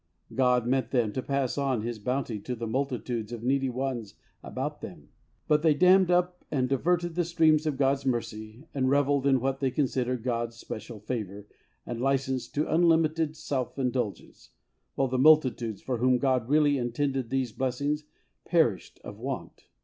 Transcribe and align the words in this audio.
God 0.33 0.65
meant 0.65 0.89
them 0.89 1.13
to 1.13 1.21
pass 1.21 1.59
on 1.59 1.83
His 1.83 1.99
bounty 1.99 2.39
to 2.39 2.55
the 2.55 2.65
multitudes 2.65 3.31
of 3.31 3.43
needy 3.43 3.69
ones 3.69 4.15
about 4.41 4.81
them, 4.81 5.09
but 5.47 5.61
they 5.61 5.75
dammed 5.75 6.09
up 6.09 6.43
and 6.49 6.67
diverted 6.67 7.13
the 7.13 7.23
streams 7.23 7.67
of 7.67 7.77
God's 7.77 8.03
mercy 8.03 8.63
and 8.73 8.89
revelled 8.89 9.27
in 9.27 9.39
what 9.39 9.59
they 9.59 9.69
considered 9.69 10.23
God's 10.23 10.55
special 10.55 10.99
favour 11.01 11.45
and 11.85 12.01
license 12.01 12.47
to 12.47 12.67
unlimited 12.73 13.35
self 13.37 13.77
indulgence, 13.77 14.49
while 14.95 15.07
the 15.07 15.19
multi 15.19 15.51
tudes 15.51 15.83
for 15.83 15.97
whom 15.99 16.17
God 16.17 16.49
really 16.49 16.79
intended 16.79 17.29
these 17.29 17.51
blessings 17.51 18.03
perished 18.43 18.99
of 19.03 19.19
want. 19.19 19.67